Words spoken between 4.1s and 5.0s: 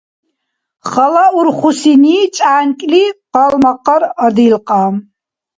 адилкьа.